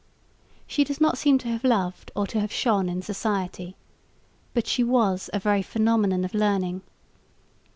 [0.65, 3.75] She does not seem to have loved or to have shone in society,
[4.51, 6.81] but she was a very phenomenon of learning.